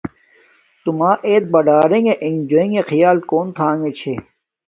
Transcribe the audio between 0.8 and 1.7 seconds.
توما ایت ہیے